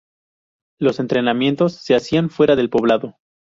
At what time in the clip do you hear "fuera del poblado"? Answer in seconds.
2.31-3.19